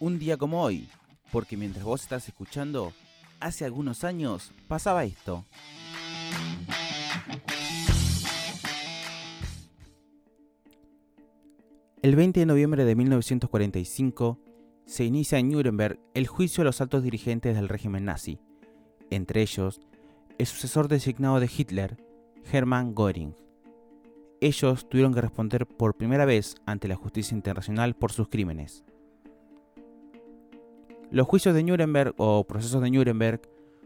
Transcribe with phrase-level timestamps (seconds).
[0.00, 0.88] un día como hoy,
[1.30, 2.92] porque mientras vos estás escuchando,
[3.38, 5.44] hace algunos años pasaba esto.
[12.02, 14.38] El 20 de noviembre de 1945
[14.86, 18.40] se inicia en Nuremberg el juicio a los altos dirigentes del régimen nazi,
[19.10, 19.80] entre ellos
[20.38, 22.02] el sucesor designado de Hitler,
[22.50, 23.36] Hermann Göring.
[24.40, 28.82] Ellos tuvieron que responder por primera vez ante la justicia internacional por sus crímenes.
[31.10, 33.40] Los juicios de Nuremberg o procesos de Nuremberg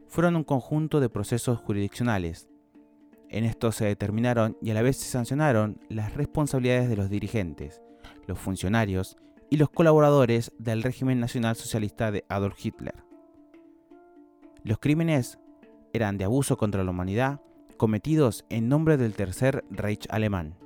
[0.08, 2.48] fueron un conjunto de procesos jurisdiccionales.
[3.30, 7.80] En estos se determinaron y a la vez se sancionaron las responsabilidades de los dirigentes,
[8.26, 9.16] los funcionarios
[9.48, 13.02] y los colaboradores del régimen nacional socialista de Adolf Hitler.
[14.62, 15.38] Los crímenes
[15.94, 17.40] eran de abuso contra la humanidad
[17.78, 20.56] cometidos en nombre del Tercer Reich alemán.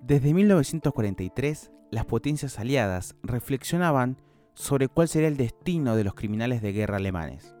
[0.00, 4.16] Desde 1943, las potencias aliadas reflexionaban
[4.54, 7.54] sobre cuál sería el destino de los criminales de guerra alemanes.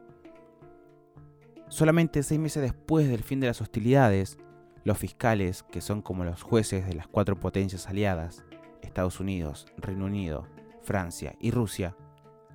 [1.68, 4.38] Solamente seis meses después del fin de las hostilidades,
[4.84, 8.44] los fiscales, que son como los jueces de las cuatro potencias aliadas,
[8.82, 10.46] Estados Unidos, Reino Unido,
[10.82, 11.96] Francia y Rusia,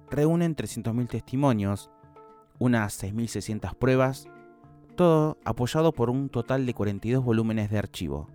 [0.10, 1.90] reúnen 300.000 testimonios,
[2.60, 4.28] unas 6.600 pruebas,
[4.96, 8.30] todo apoyado por un total de 42 volúmenes de archivo.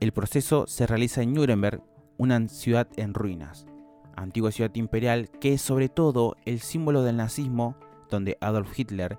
[0.00, 1.82] El proceso se realiza en Nuremberg,
[2.16, 3.66] una ciudad en ruinas,
[4.16, 7.76] antigua ciudad imperial que es sobre todo el símbolo del nazismo
[8.10, 9.18] donde Adolf Hitler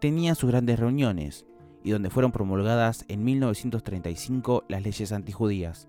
[0.00, 1.46] tenía sus grandes reuniones
[1.82, 5.88] y donde fueron promulgadas en 1935 las leyes antijudías.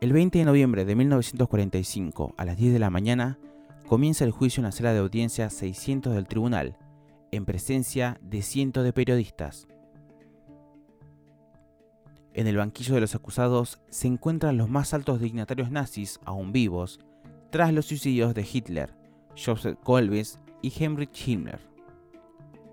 [0.00, 3.38] El 20 de noviembre de 1945, a las 10 de la mañana,
[3.86, 6.76] comienza el juicio en la sala de audiencia 600 del tribunal,
[7.30, 9.68] en presencia de cientos de periodistas.
[12.32, 16.98] En el banquillo de los acusados se encuentran los más altos dignatarios nazis aún vivos,
[17.54, 18.96] tras los suicidios de Hitler,
[19.36, 21.60] Joseph Goebbels y Heinrich Himmler.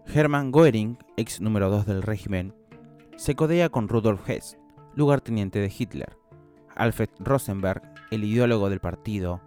[0.08, 2.56] Hermann Göring, ex número 2 del régimen,
[3.16, 4.58] se codea con Rudolf Hess,
[4.96, 6.18] lugarteniente de Hitler,
[6.76, 9.40] Alfred Rosenberg, el ideólogo del partido,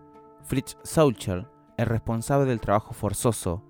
[0.45, 1.49] Fritz Saucher,
[1.79, 3.65] el responsable del trabajo forzoso,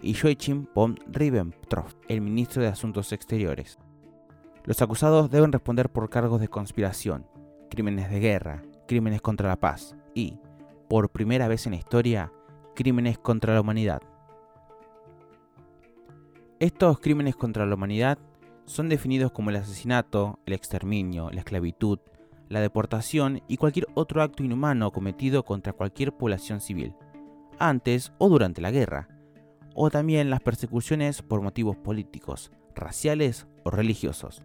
[0.00, 3.78] y Joachim von Ribbentrop, el ministro de Asuntos Exteriores.
[4.64, 7.26] Los acusados deben responder por cargos de conspiración,
[7.68, 10.38] crímenes de guerra, crímenes contra la paz y,
[10.92, 12.30] por primera vez en la historia,
[12.74, 14.02] crímenes contra la humanidad.
[16.60, 18.18] Estos crímenes contra la humanidad
[18.66, 21.98] son definidos como el asesinato, el exterminio, la esclavitud,
[22.50, 26.94] la deportación y cualquier otro acto inhumano cometido contra cualquier población civil,
[27.58, 29.08] antes o durante la guerra,
[29.74, 34.42] o también las persecuciones por motivos políticos, raciales o religiosos.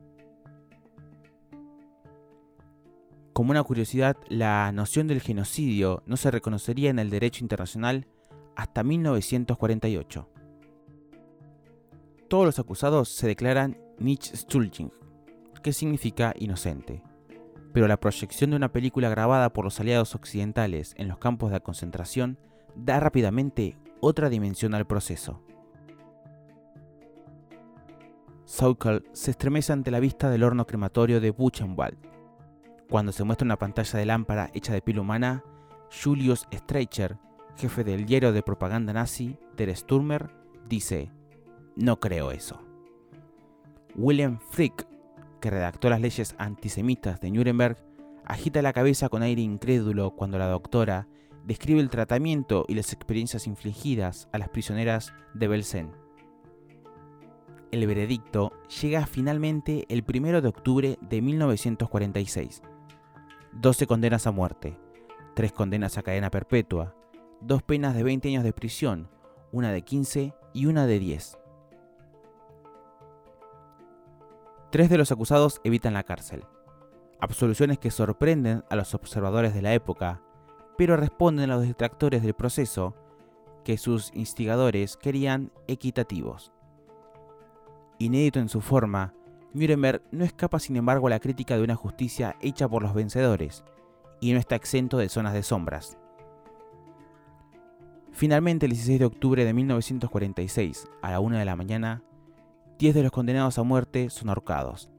[3.37, 8.07] Como una curiosidad, la noción del genocidio no se reconocería en el derecho internacional
[8.55, 10.27] hasta 1948.
[12.27, 14.89] Todos los acusados se declaran nicht schuldig,
[15.61, 17.03] que significa inocente.
[17.73, 21.61] Pero la proyección de una película grabada por los aliados occidentales en los campos de
[21.61, 22.39] concentración
[22.75, 25.43] da rápidamente otra dimensión al proceso.
[28.45, 32.16] Saukel se estremece ante la vista del horno crematorio de Buchenwald
[32.89, 35.43] cuando se muestra una pantalla de lámpara hecha de piel humana,
[36.03, 37.17] Julius Streicher,
[37.57, 40.29] jefe del diario de propaganda nazi, Der Sturmer,
[40.67, 41.11] dice,
[41.75, 42.61] no creo eso.
[43.95, 44.87] William Frick,
[45.41, 47.77] que redactó las leyes antisemitas de Nuremberg,
[48.25, 51.07] agita la cabeza con aire incrédulo cuando la doctora
[51.45, 55.91] describe el tratamiento y las experiencias infligidas a las prisioneras de Belsen.
[57.71, 62.61] El veredicto llega finalmente el 1 de octubre de 1946.
[63.59, 64.77] 12 condenas a muerte,
[65.33, 66.93] 3 condenas a cadena perpetua,
[67.41, 69.09] 2 penas de 20 años de prisión,
[69.51, 71.39] una de 15 y una de 10.
[74.69, 76.45] Tres de los acusados evitan la cárcel.
[77.19, 80.21] Absoluciones que sorprenden a los observadores de la época,
[80.77, 82.93] pero responden a los detractores del proceso
[83.63, 86.51] que sus instigadores querían equitativos.
[87.97, 89.15] Inédito en su forma,
[89.53, 93.63] Nuremberg no escapa sin embargo a la crítica de una justicia hecha por los vencedores,
[94.19, 95.97] y no está exento de zonas de sombras.
[98.11, 102.03] Finalmente, el 16 de octubre de 1946, a la 1 de la mañana,
[102.79, 104.89] 10 de los condenados a muerte son ahorcados.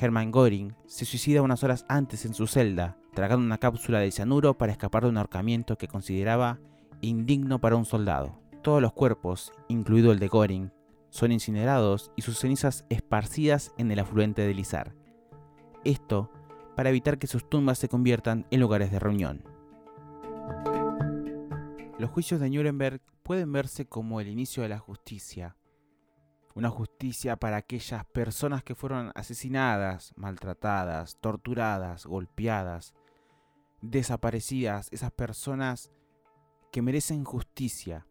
[0.00, 4.56] Hermann Göring se suicida unas horas antes en su celda, tragando una cápsula de cianuro
[4.56, 6.58] para escapar de un ahorcamiento que consideraba
[7.02, 8.38] indigno para un soldado.
[8.62, 10.72] Todos los cuerpos, incluido el de Göring,
[11.12, 14.94] son incinerados y sus cenizas esparcidas en el afluente del Izar.
[15.84, 16.30] Esto
[16.74, 19.44] para evitar que sus tumbas se conviertan en lugares de reunión.
[21.98, 25.54] Los juicios de Nuremberg pueden verse como el inicio de la justicia.
[26.54, 32.94] Una justicia para aquellas personas que fueron asesinadas, maltratadas, torturadas, golpeadas,
[33.82, 35.92] desaparecidas, esas personas
[36.70, 38.06] que merecen justicia,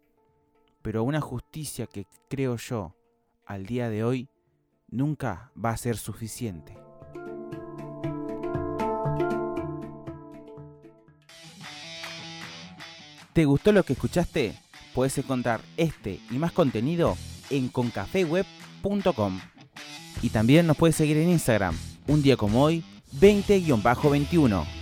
[0.83, 1.19] pero una
[1.51, 2.95] justicia que creo yo
[3.45, 4.29] al día de hoy
[4.89, 6.77] nunca va a ser suficiente.
[13.33, 14.55] ¿Te gustó lo que escuchaste?
[14.95, 17.17] Puedes encontrar este y más contenido
[17.49, 19.41] en concafeweb.com.
[20.21, 21.77] Y también nos puedes seguir en Instagram,
[22.07, 22.81] un día como hoy,
[23.19, 24.80] 20-21.